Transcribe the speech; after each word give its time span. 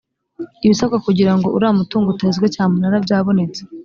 ibisabwa 0.65 0.97
kugirango 1.05 1.47
uriya 1.55 1.77
mutungo 1.79 2.07
utezwe 2.11 2.45
cya 2.53 2.63
munara 2.71 2.97
byabonetse 3.05 3.61